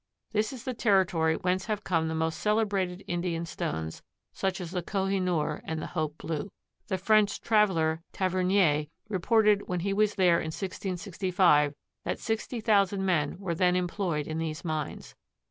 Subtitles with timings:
[0.31, 4.01] This is the territory whence have come the most celebrated Indian stones,
[4.33, 6.49] such as the Kohinoor and the Hope Blue.
[6.87, 13.37] The French traveler Tavernier reported when he was there in 1665, that sixty thousand men
[13.37, 15.13] were then employed in these mines.